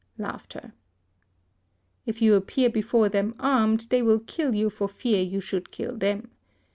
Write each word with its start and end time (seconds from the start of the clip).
If 2.07 2.23
you 2.23 2.33
appear 2.33 2.71
before 2.71 3.07
them 3.07 3.35
armed, 3.39 3.81
they 3.91 4.01
will 4.01 4.17
kill 4.21 4.55
you 4.55 4.71
for 4.71 4.89
fear 4.89 5.21
you 5.21 5.39
should 5.39 5.69
kill 5.69 5.95
them. 5.95 6.31